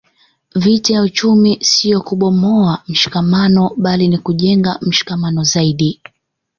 [0.55, 6.01] Vita ya uchumi sio kubomoa mshikamano bali ni kujenga mshikamano zaidi